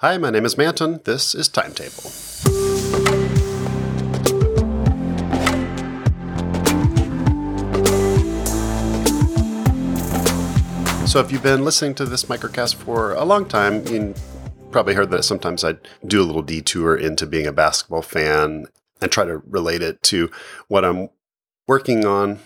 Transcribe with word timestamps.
Hi, 0.00 0.18
my 0.18 0.28
name 0.28 0.44
is 0.44 0.58
Manton. 0.58 1.00
This 1.04 1.34
is 1.34 1.48
Timetable. 1.48 2.10
So, 11.06 11.20
if 11.20 11.32
you've 11.32 11.42
been 11.42 11.64
listening 11.64 11.94
to 11.94 12.04
this 12.04 12.24
microcast 12.24 12.74
for 12.74 13.14
a 13.14 13.24
long 13.24 13.46
time, 13.46 13.86
you 13.86 14.14
probably 14.70 14.92
heard 14.92 15.10
that 15.12 15.22
sometimes 15.22 15.64
I 15.64 15.76
do 16.06 16.20
a 16.20 16.26
little 16.26 16.42
detour 16.42 16.94
into 16.94 17.24
being 17.24 17.46
a 17.46 17.52
basketball 17.52 18.02
fan 18.02 18.66
and 19.00 19.10
try 19.10 19.24
to 19.24 19.38
relate 19.48 19.80
it 19.80 20.02
to 20.02 20.30
what 20.68 20.84
I'm 20.84 21.08
working 21.66 22.04
on. 22.04 22.40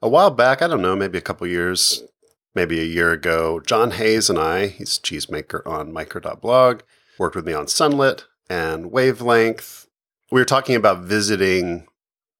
A 0.00 0.08
while 0.08 0.30
back, 0.30 0.62
I 0.62 0.66
don't 0.66 0.80
know, 0.80 0.96
maybe 0.96 1.18
a 1.18 1.20
couple 1.20 1.46
years, 1.46 2.04
maybe 2.56 2.80
a 2.80 2.84
year 2.84 3.12
ago, 3.12 3.60
Jon 3.60 3.92
Hays 3.92 4.30
and 4.30 4.38
I, 4.38 4.68
he's 4.68 4.96
a 4.96 5.00
cheesemaker 5.02 5.64
on 5.66 5.92
micro.blog, 5.92 6.80
worked 7.18 7.36
with 7.36 7.46
me 7.46 7.52
on 7.52 7.66
Sunlit 7.66 8.24
and 8.48 8.90
Wavelength. 8.90 9.86
We 10.32 10.40
were 10.40 10.46
talking 10.46 10.74
about 10.74 11.02
visiting 11.02 11.86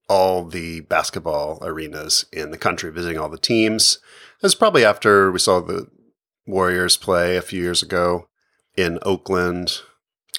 all 0.08 0.44
the 0.44 0.80
basketball 0.80 1.58
arenas 1.62 2.24
in 2.32 2.50
the 2.50 2.58
country, 2.58 2.90
visiting 2.90 3.18
all 3.18 3.28
the 3.28 3.38
teams. 3.38 3.98
It 4.38 4.42
was 4.42 4.54
probably 4.54 4.84
after 4.84 5.30
we 5.30 5.38
saw 5.38 5.60
the 5.60 5.86
Warriors 6.46 6.96
play 6.96 7.36
a 7.36 7.42
few 7.42 7.60
years 7.60 7.82
ago 7.82 8.28
in 8.76 8.98
Oakland 9.02 9.80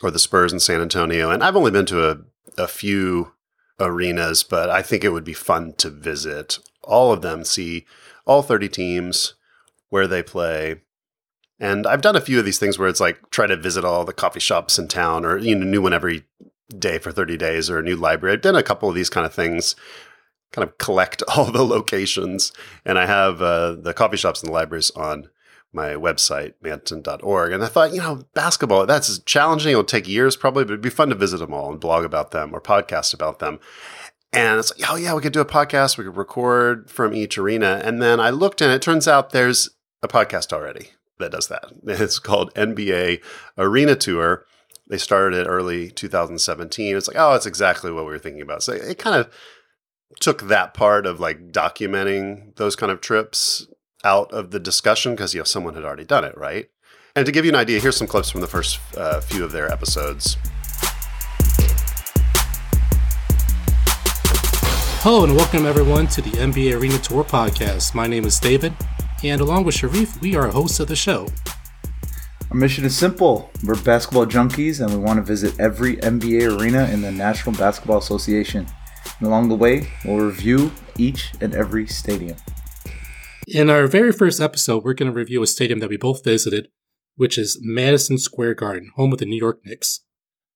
or 0.01 0.09
the 0.09 0.19
Spurs 0.19 0.53
in 0.53 0.59
San 0.59 0.81
Antonio. 0.81 1.29
And 1.29 1.43
I've 1.43 1.55
only 1.55 1.71
been 1.71 1.85
to 1.87 2.09
a, 2.09 2.17
a 2.57 2.67
few 2.67 3.33
arenas, 3.79 4.41
but 4.43 4.69
I 4.69 4.81
think 4.81 5.03
it 5.03 5.11
would 5.11 5.25
be 5.25 5.33
fun 5.33 5.73
to 5.73 5.89
visit 5.89 6.59
all 6.81 7.11
of 7.11 7.21
them, 7.21 7.43
see 7.43 7.85
all 8.25 8.41
30 8.41 8.69
teams, 8.69 9.33
where 9.89 10.07
they 10.07 10.23
play. 10.23 10.81
And 11.59 11.87
I've 11.87 12.01
done 12.01 12.15
a 12.15 12.21
few 12.21 12.37
of 12.39 12.45
these 12.45 12.59
things 12.59 12.77
where 12.77 12.87
it's 12.87 12.99
like 12.99 13.29
try 13.31 13.47
to 13.47 13.57
visit 13.57 13.83
all 13.83 14.05
the 14.05 14.13
coffee 14.13 14.39
shops 14.39 14.77
in 14.77 14.87
town 14.87 15.25
or 15.25 15.37
you 15.37 15.55
know 15.55 15.65
new 15.65 15.81
one 15.81 15.93
every 15.93 16.25
day 16.77 16.97
for 16.97 17.11
30 17.11 17.37
days 17.37 17.69
or 17.69 17.79
a 17.79 17.83
new 17.83 17.95
library. 17.95 18.33
I've 18.33 18.41
done 18.41 18.55
a 18.55 18.63
couple 18.63 18.89
of 18.89 18.95
these 18.95 19.09
kind 19.09 19.25
of 19.25 19.33
things, 19.33 19.75
kind 20.51 20.67
of 20.67 20.77
collect 20.77 21.23
all 21.35 21.51
the 21.51 21.65
locations. 21.65 22.51
And 22.85 22.99
I 22.99 23.05
have 23.05 23.41
uh, 23.41 23.73
the 23.73 23.93
coffee 23.93 24.17
shops 24.17 24.41
and 24.41 24.49
the 24.49 24.53
libraries 24.53 24.91
on 24.91 25.29
my 25.73 25.89
website, 25.89 26.53
manton.org. 26.61 27.51
And 27.51 27.63
I 27.63 27.67
thought, 27.67 27.93
you 27.93 27.99
know, 27.99 28.23
basketball, 28.33 28.85
that's 28.85 29.19
challenging. 29.19 29.71
It'll 29.71 29.83
take 29.83 30.07
years 30.07 30.35
probably, 30.35 30.63
but 30.63 30.73
it'd 30.73 30.81
be 30.81 30.89
fun 30.89 31.09
to 31.09 31.15
visit 31.15 31.37
them 31.37 31.53
all 31.53 31.71
and 31.71 31.79
blog 31.79 32.05
about 32.05 32.31
them 32.31 32.53
or 32.53 32.61
podcast 32.61 33.13
about 33.13 33.39
them. 33.39 33.59
And 34.33 34.59
it's 34.59 34.77
like, 34.77 34.89
oh, 34.89 34.95
yeah, 34.95 35.13
we 35.13 35.21
could 35.21 35.33
do 35.33 35.41
a 35.41 35.45
podcast. 35.45 35.97
We 35.97 36.03
could 36.03 36.17
record 36.17 36.89
from 36.89 37.13
each 37.13 37.37
arena. 37.37 37.81
And 37.83 38.01
then 38.01 38.19
I 38.19 38.29
looked 38.29 38.61
and 38.61 38.71
it 38.71 38.81
turns 38.81 39.07
out 39.07 39.29
there's 39.29 39.69
a 40.03 40.07
podcast 40.07 40.53
already 40.53 40.91
that 41.19 41.31
does 41.31 41.47
that. 41.47 41.71
It's 41.83 42.19
called 42.19 42.53
NBA 42.53 43.21
Arena 43.57 43.95
Tour. 43.95 44.45
They 44.87 44.97
started 44.97 45.37
it 45.37 45.47
early 45.47 45.89
2017. 45.89 46.95
It's 46.95 47.07
like, 47.07 47.17
oh, 47.17 47.33
it's 47.35 47.45
exactly 47.45 47.91
what 47.91 48.05
we 48.05 48.11
were 48.11 48.19
thinking 48.19 48.41
about. 48.41 48.63
So 48.63 48.73
it 48.73 48.97
kind 48.97 49.15
of 49.15 49.31
took 50.19 50.43
that 50.43 50.73
part 50.73 51.05
of 51.05 51.19
like 51.19 51.51
documenting 51.51 52.55
those 52.55 52.75
kind 52.75 52.91
of 52.91 53.01
trips 53.01 53.67
out 54.03 54.31
of 54.31 54.51
the 54.51 54.59
discussion 54.59 55.13
because 55.13 55.33
you 55.33 55.41
know 55.41 55.45
someone 55.45 55.73
had 55.73 55.83
already 55.83 56.05
done 56.05 56.23
it, 56.23 56.37
right? 56.37 56.69
And 57.15 57.25
to 57.25 57.31
give 57.31 57.43
you 57.43 57.51
an 57.51 57.55
idea, 57.55 57.79
here's 57.79 57.97
some 57.97 58.07
clips 58.07 58.29
from 58.29 58.41
the 58.41 58.47
first 58.47 58.79
uh, 58.95 59.19
few 59.21 59.43
of 59.43 59.51
their 59.51 59.69
episodes. 59.71 60.37
Hello 65.01 65.23
and 65.23 65.35
welcome 65.35 65.65
everyone 65.65 66.07
to 66.07 66.21
the 66.21 66.31
NBA 66.31 66.79
Arena 66.79 66.97
Tour 66.99 67.23
podcast. 67.23 67.95
My 67.95 68.07
name 68.07 68.25
is 68.25 68.39
David, 68.39 68.73
and 69.23 69.41
along 69.41 69.63
with 69.63 69.75
Sharif, 69.75 70.21
we 70.21 70.35
are 70.35 70.47
hosts 70.47 70.79
of 70.79 70.87
the 70.87 70.95
show. 70.95 71.27
Our 72.51 72.57
mission 72.57 72.85
is 72.85 72.95
simple. 72.95 73.51
We're 73.63 73.81
basketball 73.81 74.25
junkies 74.25 74.79
and 74.79 74.93
we 74.93 74.99
want 74.99 75.17
to 75.17 75.23
visit 75.23 75.59
every 75.59 75.97
NBA 75.97 76.59
arena 76.59 76.85
in 76.85 77.01
the 77.01 77.11
National 77.11 77.55
Basketball 77.55 77.97
Association. 77.97 78.65
And 79.19 79.27
along 79.27 79.49
the 79.49 79.55
way, 79.55 79.89
we'll 80.05 80.25
review 80.25 80.71
each 80.97 81.33
and 81.41 81.53
every 81.53 81.87
stadium. 81.87 82.37
In 83.47 83.69
our 83.69 83.87
very 83.87 84.11
first 84.11 84.41
episode, 84.41 84.83
we're 84.83 84.93
going 84.93 85.11
to 85.11 85.17
review 85.17 85.41
a 85.41 85.47
stadium 85.47 85.79
that 85.79 85.89
we 85.89 85.97
both 85.97 86.23
visited, 86.23 86.67
which 87.15 87.37
is 87.37 87.59
Madison 87.61 88.17
Square 88.17 88.55
Garden, 88.55 88.91
home 88.95 89.13
of 89.13 89.19
the 89.19 89.25
New 89.25 89.37
York 89.39 89.61
Knicks. 89.65 90.01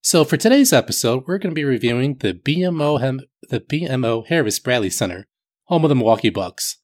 So 0.02 0.26
for 0.26 0.36
today's 0.36 0.74
episode, 0.74 1.24
we're 1.28 1.38
going 1.38 1.52
to 1.52 1.56
be 1.56 1.64
reviewing 1.64 2.16
the 2.18 2.34
BMO 2.34 3.20
the 3.50 3.60
BMO 3.60 4.28
Harris 4.28 4.60
Bradley 4.60 4.90
Center, 4.90 5.28
home 5.66 5.86
of 5.86 5.90
the 5.90 5.96
Milwaukee 5.96 6.30
Bucks. 6.30 6.81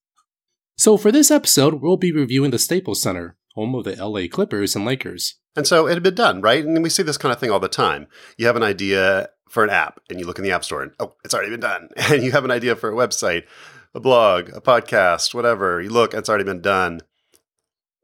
So 0.77 0.95
for 0.95 1.11
this 1.11 1.31
episode, 1.31 1.81
we'll 1.81 1.97
be 1.97 2.11
reviewing 2.11 2.51
the 2.51 2.59
Staples 2.59 3.01
Center, 3.01 3.35
home 3.55 3.73
of 3.73 3.83
the 3.83 3.95
LA 3.95 4.27
Clippers 4.29 4.75
and 4.75 4.85
Lakers. 4.85 5.35
And 5.55 5.65
so 5.65 5.87
it 5.87 5.95
had 5.95 6.03
been 6.03 6.13
done, 6.13 6.39
right? 6.39 6.63
And 6.63 6.83
we 6.83 6.89
see 6.89 7.01
this 7.01 7.17
kind 7.17 7.33
of 7.33 7.39
thing 7.39 7.49
all 7.49 7.59
the 7.59 7.67
time. 7.67 8.05
You 8.37 8.45
have 8.45 8.55
an 8.55 8.61
idea 8.61 9.29
for 9.49 9.63
an 9.63 9.71
app 9.71 9.99
and 10.07 10.19
you 10.19 10.27
look 10.27 10.37
in 10.37 10.43
the 10.43 10.51
App 10.51 10.63
Store 10.63 10.83
and, 10.83 10.91
oh, 10.99 11.15
it's 11.25 11.33
already 11.33 11.49
been 11.49 11.61
done. 11.61 11.89
And 12.11 12.21
you 12.21 12.31
have 12.31 12.45
an 12.45 12.51
idea 12.51 12.75
for 12.75 12.91
a 12.91 12.95
website, 12.95 13.45
a 13.95 13.99
blog, 13.99 14.49
a 14.49 14.61
podcast, 14.61 15.33
whatever. 15.33 15.81
You 15.81 15.89
look, 15.89 16.13
it's 16.13 16.29
already 16.29 16.43
been 16.43 16.61
done. 16.61 17.01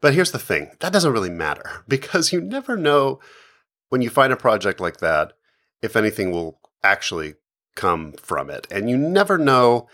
But 0.01 0.16
here's 0.16 0.31
the 0.31 0.40
thing 0.40 0.72
that 0.79 0.91
doesn't 0.91 1.13
really 1.13 1.29
matter 1.29 1.84
because 1.88 2.34
you 2.34 2.41
never 2.41 2.75
know 2.75 3.19
when 3.90 4.01
you 4.01 4.09
find 4.09 4.34
a 4.34 4.38
project 4.38 4.79
like 4.79 4.97
that 4.97 5.34
if 5.84 5.95
anything 5.95 6.31
will 6.31 6.59
actually 6.84 7.35
come 7.75 8.13
from 8.13 8.50
it. 8.50 8.66
And 8.72 8.90
you 8.90 8.97
never 8.97 9.38
know 9.38 9.88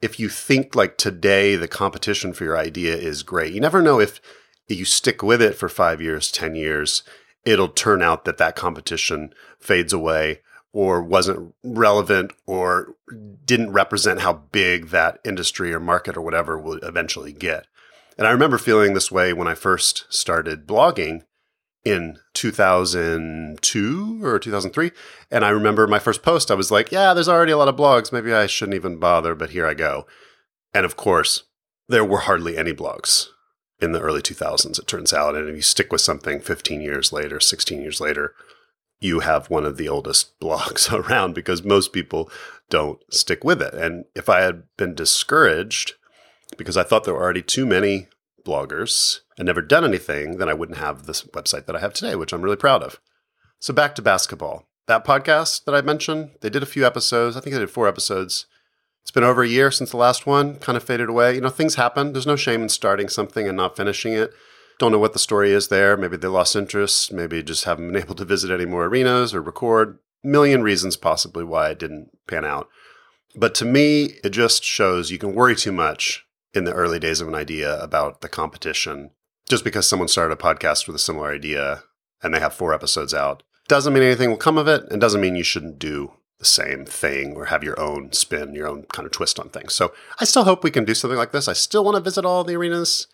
if 0.00 0.20
you 0.20 0.28
think 0.28 0.74
like 0.74 0.96
today 0.96 1.56
the 1.56 1.68
competition 1.68 2.32
for 2.32 2.44
your 2.44 2.56
idea 2.56 2.94
is 2.96 3.22
great. 3.22 3.52
You 3.52 3.60
never 3.60 3.82
know 3.82 3.98
if 4.00 4.20
you 4.68 4.84
stick 4.84 5.22
with 5.22 5.40
it 5.40 5.54
for 5.54 5.68
five 5.68 6.00
years, 6.00 6.30
10 6.30 6.54
years, 6.54 7.02
it'll 7.44 7.68
turn 7.68 8.02
out 8.02 8.24
that 8.24 8.38
that 8.38 8.56
competition 8.56 9.32
fades 9.58 9.92
away 9.92 10.40
or 10.72 11.02
wasn't 11.02 11.54
relevant 11.62 12.32
or 12.44 12.94
didn't 13.44 13.72
represent 13.72 14.20
how 14.20 14.34
big 14.34 14.88
that 14.88 15.18
industry 15.24 15.72
or 15.72 15.80
market 15.80 16.16
or 16.16 16.20
whatever 16.20 16.58
will 16.58 16.78
eventually 16.82 17.32
get. 17.32 17.66
And 18.18 18.26
I 18.26 18.30
remember 18.30 18.58
feeling 18.58 18.92
this 18.92 19.10
way 19.10 19.32
when 19.32 19.48
I 19.48 19.54
first 19.54 20.04
started 20.12 20.66
blogging 20.66 21.22
in 21.84 22.18
2002 22.36 24.20
or 24.22 24.38
2003. 24.38 24.92
And 25.30 25.44
I 25.44 25.48
remember 25.48 25.86
my 25.86 25.98
first 25.98 26.22
post, 26.22 26.50
I 26.50 26.54
was 26.54 26.70
like, 26.70 26.92
yeah, 26.92 27.14
there's 27.14 27.30
already 27.30 27.52
a 27.52 27.56
lot 27.56 27.68
of 27.68 27.76
blogs. 27.76 28.12
Maybe 28.12 28.32
I 28.32 28.46
shouldn't 28.46 28.76
even 28.76 28.98
bother, 28.98 29.34
but 29.34 29.50
here 29.50 29.66
I 29.66 29.72
go. 29.74 30.06
And 30.74 30.84
of 30.84 30.96
course, 30.96 31.44
there 31.88 32.04
were 32.04 32.20
hardly 32.20 32.58
any 32.58 32.74
blogs 32.74 33.28
in 33.80 33.92
the 33.92 34.00
early 34.00 34.20
2000s, 34.22 34.78
it 34.78 34.86
turns 34.86 35.12
out. 35.12 35.34
And 35.34 35.48
if 35.48 35.56
you 35.56 35.62
stick 35.62 35.90
with 35.90 36.00
something 36.00 36.40
15 36.40 36.80
years 36.80 37.12
later, 37.12 37.40
16 37.40 37.80
years 37.80 38.00
later, 38.00 38.34
you 39.00 39.20
have 39.20 39.50
one 39.50 39.64
of 39.64 39.76
the 39.76 39.88
oldest 39.88 40.38
blogs 40.40 40.92
around 40.92 41.34
because 41.34 41.62
most 41.64 41.92
people 41.92 42.30
don't 42.68 43.00
stick 43.12 43.44
with 43.44 43.62
it. 43.62 43.74
And 43.74 44.04
if 44.14 44.28
I 44.28 44.40
had 44.40 44.64
been 44.76 44.94
discouraged 44.94 45.94
because 46.58 46.76
I 46.76 46.82
thought 46.82 47.04
there 47.04 47.14
were 47.14 47.22
already 47.22 47.42
too 47.42 47.66
many 47.66 48.08
bloggers 48.46 49.20
and 49.36 49.46
never 49.46 49.60
done 49.60 49.84
anything, 49.84 50.38
then 50.38 50.48
I 50.48 50.54
wouldn't 50.54 50.78
have 50.78 51.04
this 51.04 51.22
website 51.22 51.66
that 51.66 51.76
I 51.76 51.80
have 51.80 51.92
today, 51.92 52.14
which 52.14 52.32
I'm 52.32 52.42
really 52.42 52.56
proud 52.56 52.82
of. 52.82 53.00
So 53.58 53.74
back 53.74 53.94
to 53.96 54.02
basketball. 54.02 54.66
That 54.86 55.04
podcast 55.04 55.64
that 55.64 55.74
I 55.74 55.80
mentioned, 55.80 56.30
they 56.40 56.50
did 56.50 56.62
a 56.62 56.66
few 56.66 56.86
episodes. 56.86 57.36
I 57.36 57.40
think 57.40 57.54
they 57.54 57.60
did 57.60 57.70
four 57.70 57.88
episodes. 57.88 58.46
It's 59.02 59.10
been 59.10 59.24
over 59.24 59.42
a 59.42 59.48
year 59.48 59.70
since 59.70 59.90
the 59.90 59.96
last 59.96 60.26
one, 60.26 60.56
kind 60.56 60.76
of 60.76 60.84
faded 60.84 61.08
away. 61.08 61.34
You 61.34 61.40
know, 61.40 61.48
things 61.48 61.74
happen. 61.74 62.12
There's 62.12 62.26
no 62.26 62.36
shame 62.36 62.62
in 62.62 62.68
starting 62.68 63.08
something 63.08 63.48
and 63.48 63.56
not 63.56 63.76
finishing 63.76 64.12
it. 64.12 64.32
Don't 64.78 64.92
know 64.92 64.98
what 64.98 65.12
the 65.12 65.18
story 65.18 65.52
is 65.52 65.68
there. 65.68 65.96
Maybe 65.96 66.16
they 66.16 66.28
lost 66.28 66.54
interest. 66.54 67.12
Maybe 67.12 67.42
just 67.42 67.64
haven't 67.64 67.92
been 67.92 68.02
able 68.02 68.14
to 68.14 68.24
visit 68.24 68.50
any 68.50 68.64
more 68.64 68.86
arenas 68.86 69.34
or 69.34 69.40
record. 69.40 69.98
Million 70.22 70.62
reasons 70.62 70.96
possibly 70.96 71.44
why 71.44 71.70
it 71.70 71.78
didn't 71.78 72.10
pan 72.26 72.44
out. 72.44 72.68
But 73.34 73.54
to 73.56 73.64
me, 73.64 74.14
it 74.24 74.30
just 74.30 74.64
shows 74.64 75.10
you 75.10 75.18
can 75.18 75.34
worry 75.34 75.56
too 75.56 75.72
much 75.72 76.25
in 76.56 76.64
the 76.64 76.72
early 76.72 76.98
days 76.98 77.20
of 77.20 77.28
an 77.28 77.34
idea 77.34 77.78
about 77.80 78.20
the 78.20 78.28
competition. 78.28 79.10
Just 79.48 79.62
because 79.62 79.88
someone 79.88 80.08
started 80.08 80.34
a 80.34 80.42
podcast 80.42 80.86
with 80.86 80.96
a 80.96 81.00
similar 81.00 81.30
idea 81.30 81.84
and 82.22 82.34
they 82.34 82.40
have 82.40 82.54
four 82.54 82.74
episodes 82.74 83.14
out 83.14 83.42
doesn't 83.68 83.92
mean 83.92 84.02
anything 84.02 84.30
will 84.30 84.36
come 84.36 84.58
of 84.58 84.68
it 84.68 84.84
and 84.90 85.00
doesn't 85.00 85.20
mean 85.20 85.36
you 85.36 85.44
shouldn't 85.44 85.78
do 85.78 86.12
the 86.38 86.44
same 86.44 86.84
thing 86.84 87.34
or 87.34 87.46
have 87.46 87.64
your 87.64 87.78
own 87.80 88.12
spin, 88.12 88.54
your 88.54 88.66
own 88.66 88.84
kind 88.92 89.06
of 89.06 89.12
twist 89.12 89.38
on 89.38 89.48
things. 89.48 89.74
So 89.74 89.92
I 90.20 90.24
still 90.24 90.44
hope 90.44 90.62
we 90.62 90.70
can 90.70 90.84
do 90.84 90.94
something 90.94 91.18
like 91.18 91.32
this. 91.32 91.48
I 91.48 91.52
still 91.52 91.84
want 91.84 91.96
to 91.96 92.02
visit 92.02 92.24
all 92.24 92.44
the 92.44 92.56
arenas. 92.56 93.06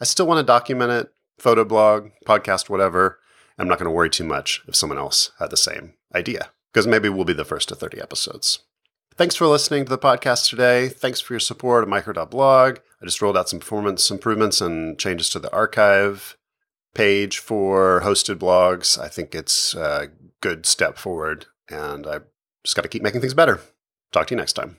I 0.00 0.04
still 0.04 0.26
want 0.26 0.38
to 0.38 0.44
document 0.44 0.92
it, 0.92 1.12
photo 1.38 1.64
blog, 1.64 2.10
podcast, 2.26 2.68
whatever. 2.68 3.18
I'm 3.58 3.68
not 3.68 3.78
going 3.78 3.86
to 3.86 3.94
worry 3.94 4.10
too 4.10 4.24
much 4.24 4.62
if 4.66 4.76
someone 4.76 4.98
else 4.98 5.32
had 5.38 5.50
the 5.50 5.56
same 5.56 5.94
idea 6.14 6.50
because 6.72 6.86
maybe 6.86 7.08
we'll 7.08 7.24
be 7.24 7.32
the 7.32 7.44
first 7.44 7.68
to 7.68 7.74
30 7.74 8.00
episodes. 8.00 8.60
Thanks 9.14 9.34
for 9.34 9.46
listening 9.46 9.84
to 9.84 9.90
the 9.90 9.98
podcast 9.98 10.48
today. 10.48 10.88
Thanks 10.88 11.20
for 11.20 11.34
your 11.34 11.40
support 11.40 11.82
of 11.82 11.88
micro.blog. 11.88 12.78
I 13.00 13.04
just 13.04 13.20
rolled 13.20 13.36
out 13.36 13.48
some 13.48 13.58
performance 13.60 14.10
improvements 14.10 14.60
and 14.60 14.98
changes 14.98 15.28
to 15.30 15.38
the 15.38 15.52
archive 15.52 16.38
page 16.94 17.38
for 17.38 18.00
hosted 18.04 18.36
blogs. 18.36 18.98
I 18.98 19.08
think 19.08 19.34
it's 19.34 19.74
a 19.74 20.08
good 20.40 20.64
step 20.64 20.96
forward, 20.96 21.46
and 21.68 22.06
I 22.06 22.20
just 22.64 22.74
got 22.74 22.82
to 22.82 22.88
keep 22.88 23.02
making 23.02 23.20
things 23.20 23.34
better. 23.34 23.60
Talk 24.12 24.28
to 24.28 24.34
you 24.34 24.38
next 24.38 24.54
time. 24.54 24.78